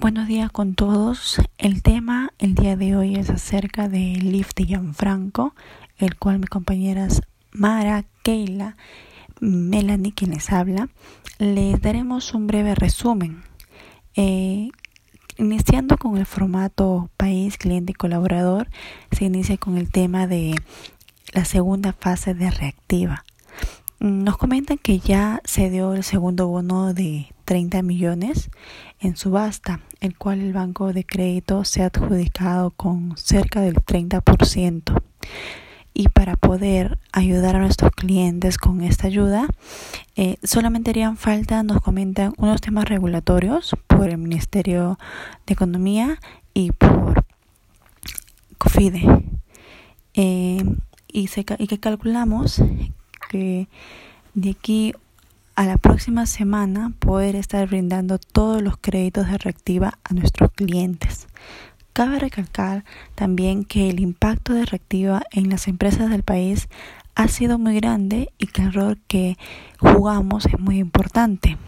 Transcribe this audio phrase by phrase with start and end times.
[0.00, 1.42] Buenos días con todos.
[1.58, 5.54] El tema el día de hoy es acerca del lift de Gianfranco,
[5.98, 7.20] el cual mis compañeras
[7.52, 8.78] Mara, Keila,
[9.40, 10.88] Melanie, quien les habla,
[11.38, 13.42] les daremos un breve resumen.
[14.16, 14.70] Eh,
[15.36, 18.70] iniciando con el formato país, cliente y colaborador,
[19.12, 20.54] se inicia con el tema de
[21.34, 23.26] la segunda fase de reactiva.
[23.98, 28.48] Nos comentan que ya se dio el segundo bono de 30 millones
[29.00, 35.02] en subasta, el cual el banco de crédito se ha adjudicado con cerca del 30%.
[35.92, 39.48] Y para poder ayudar a nuestros clientes con esta ayuda,
[40.14, 44.96] eh, solamente harían falta, nos comentan, unos temas regulatorios por el Ministerio
[45.48, 46.20] de Economía
[46.54, 47.24] y por
[48.58, 49.24] COFIDE.
[50.14, 50.64] Eh,
[51.08, 52.62] y, se, y que calculamos
[53.28, 53.66] que
[54.34, 54.94] de aquí
[55.60, 61.26] a la próxima semana poder estar brindando todos los créditos de reactiva a nuestros clientes.
[61.92, 66.70] Cabe recalcar también que el impacto de reactiva en las empresas del país
[67.14, 69.36] ha sido muy grande y que el rol que
[69.78, 71.58] jugamos es muy importante.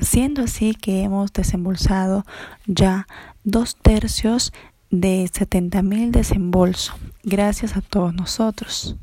[0.00, 2.24] Siendo así que hemos desembolsado
[2.66, 3.06] ya
[3.44, 4.52] dos tercios
[4.90, 8.96] de 70 mil desembolso, gracias a todos nosotros.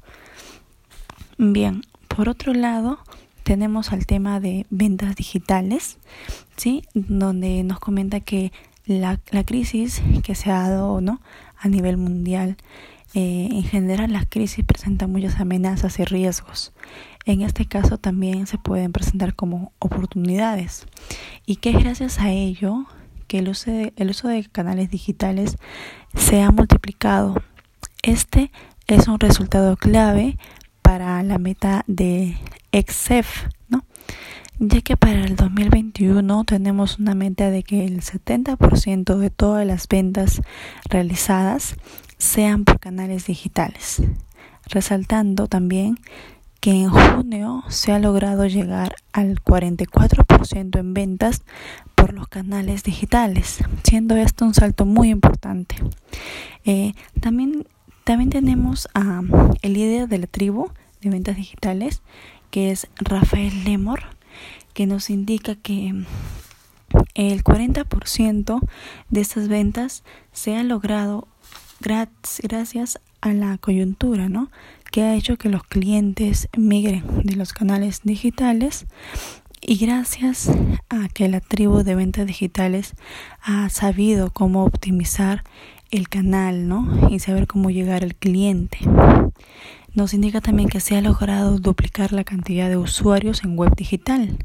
[1.37, 2.99] Bien, por otro lado,
[3.43, 5.97] tenemos al tema de ventas digitales,
[6.57, 6.83] ¿sí?
[6.93, 8.51] donde nos comenta que
[8.85, 11.21] la, la crisis que se ha dado ¿no?
[11.57, 12.57] a nivel mundial,
[13.15, 16.73] eh, en general las crisis presentan muchas amenazas y riesgos.
[17.25, 20.87] En este caso también se pueden presentar como oportunidades
[21.45, 22.85] y que es gracias a ello
[23.27, 25.57] que el uso de, el uso de canales digitales
[26.15, 27.41] se ha multiplicado.
[28.01, 28.51] Este
[28.87, 30.37] es un resultado clave
[30.81, 32.35] para la meta de
[32.73, 33.85] EXEF, ¿no?
[34.59, 39.87] Ya que para el 2021 tenemos una meta de que el 70% de todas las
[39.87, 40.41] ventas
[40.89, 41.75] realizadas
[42.17, 44.01] sean por canales digitales.
[44.65, 45.99] Resaltando también
[46.59, 51.43] que en junio se ha logrado llegar al 44% en ventas
[51.93, 55.75] por los canales digitales, siendo esto un salto muy importante.
[56.63, 57.67] Eh, también,
[58.03, 59.21] también tenemos a
[59.61, 60.71] el líder de la tribu,
[61.01, 62.01] de ventas digitales,
[62.53, 64.03] que es Rafael Lemor,
[64.75, 65.91] que nos indica que
[67.15, 68.59] el 40%
[69.09, 70.03] de estas ventas
[70.33, 71.27] se ha logrado
[71.79, 74.51] gracias a la coyuntura, ¿no?
[74.91, 78.85] Que ha hecho que los clientes migren de los canales digitales
[79.59, 80.51] y gracias
[80.89, 82.93] a que la tribu de ventas digitales
[83.41, 85.43] ha sabido cómo optimizar
[85.89, 87.09] el canal, ¿no?
[87.09, 88.77] Y saber cómo llegar al cliente.
[89.95, 94.37] Nos indica también que se ha logrado duplicar la cantidad de usuarios en web digital.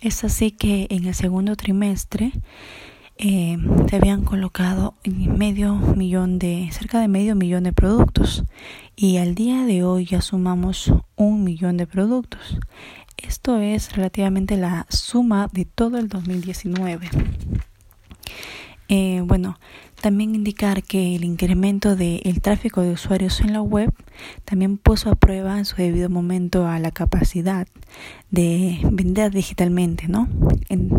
[0.00, 2.32] Es así que en el segundo trimestre
[3.18, 3.58] eh,
[3.90, 8.44] se habían colocado medio millón de, cerca de medio millón de productos
[8.96, 12.58] y al día de hoy ya sumamos un millón de productos.
[13.18, 17.10] Esto es relativamente la suma de todo el 2019.
[18.88, 19.58] Eh, bueno,
[20.00, 23.92] también indicar que el incremento del tráfico de usuarios en la web
[24.44, 27.66] también puso a prueba en su debido momento a la capacidad
[28.30, 30.28] de vender digitalmente, ¿no?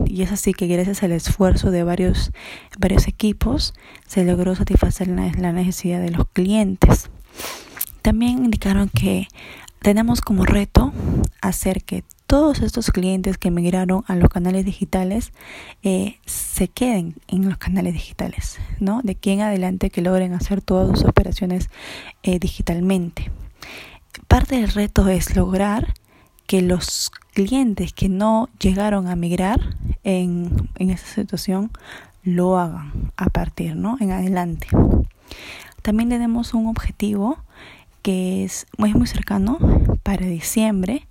[0.05, 2.31] y es así que gracias al esfuerzo de varios,
[2.77, 3.73] varios equipos
[4.07, 7.09] se logró satisfacer la necesidad de los clientes.
[8.01, 9.27] También indicaron que
[9.81, 10.93] tenemos como reto
[11.41, 15.33] hacer que todos estos clientes que migraron a los canales digitales
[15.81, 19.01] eh, se queden en los canales digitales, ¿no?
[19.03, 21.71] De aquí en adelante que logren hacer todas sus operaciones
[22.21, 23.31] eh, digitalmente.
[24.27, 25.95] Parte del reto es lograr
[26.45, 31.71] que los clientes que no llegaron a migrar en, en esa situación
[32.21, 33.97] lo hagan a partir, ¿no?
[33.99, 34.67] En adelante.
[35.81, 37.39] También tenemos un objetivo
[38.03, 39.57] que es muy, muy cercano
[40.03, 41.07] para diciembre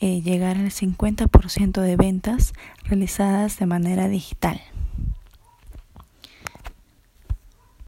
[0.00, 2.52] eh, llegar al 50% de ventas
[2.84, 4.60] realizadas de manera digital.